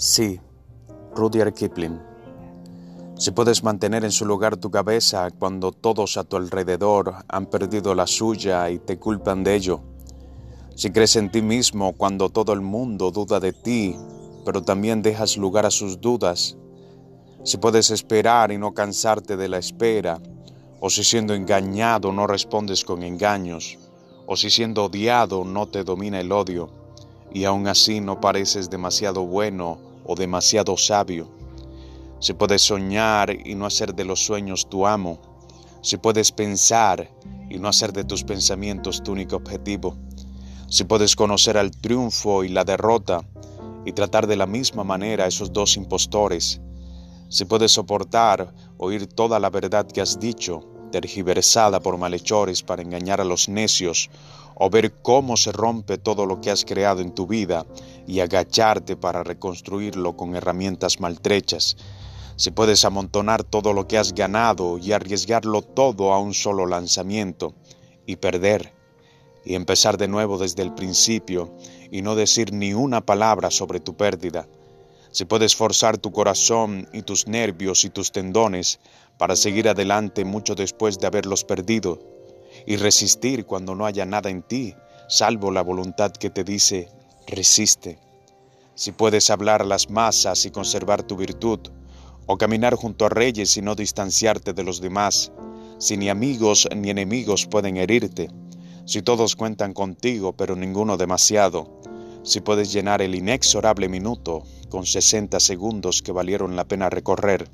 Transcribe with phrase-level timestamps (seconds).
[0.00, 0.40] Sí,
[1.16, 2.00] Rudyard Kipling.
[3.16, 7.96] Si puedes mantener en su lugar tu cabeza cuando todos a tu alrededor han perdido
[7.96, 9.80] la suya y te culpan de ello.
[10.76, 13.96] Si crees en ti mismo cuando todo el mundo duda de ti,
[14.44, 16.56] pero también dejas lugar a sus dudas.
[17.42, 20.20] Si puedes esperar y no cansarte de la espera,
[20.78, 23.76] o si siendo engañado no respondes con engaños,
[24.28, 26.70] o si siendo odiado no te domina el odio,
[27.32, 31.28] y aún así no pareces demasiado bueno o demasiado sabio.
[32.18, 35.20] Si puedes soñar y no hacer de los sueños tu amo,
[35.82, 37.08] si puedes pensar
[37.48, 39.96] y no hacer de tus pensamientos tu único objetivo,
[40.68, 43.22] si puedes conocer al triunfo y la derrota
[43.84, 46.60] y tratar de la misma manera a esos dos impostores,
[47.28, 53.20] si puedes soportar oír toda la verdad que has dicho, tergiversada por malhechores para engañar
[53.20, 54.08] a los necios,
[54.58, 57.64] o ver cómo se rompe todo lo que has creado en tu vida
[58.06, 61.76] y agacharte para reconstruirlo con herramientas maltrechas,
[62.36, 67.54] si puedes amontonar todo lo que has ganado y arriesgarlo todo a un solo lanzamiento
[68.06, 68.74] y perder,
[69.44, 71.54] y empezar de nuevo desde el principio
[71.90, 74.48] y no decir ni una palabra sobre tu pérdida,
[75.10, 78.78] si puedes forzar tu corazón y tus nervios y tus tendones
[79.18, 82.17] para seguir adelante mucho después de haberlos perdido,
[82.68, 84.74] y resistir cuando no haya nada en ti,
[85.08, 86.90] salvo la voluntad que te dice,
[87.26, 87.98] resiste.
[88.74, 91.60] Si puedes hablar las masas y conservar tu virtud,
[92.26, 95.32] o caminar junto a reyes y no distanciarte de los demás,
[95.78, 98.28] si ni amigos ni enemigos pueden herirte,
[98.84, 101.80] si todos cuentan contigo pero ninguno demasiado,
[102.22, 107.48] si puedes llenar el inexorable minuto con 60 segundos que valieron la pena recorrer,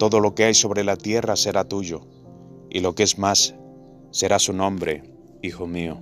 [0.00, 2.00] todo lo que hay sobre la tierra será tuyo,
[2.68, 3.54] y lo que es más,
[4.12, 5.02] será su nombre,
[5.42, 6.00] hijo mío.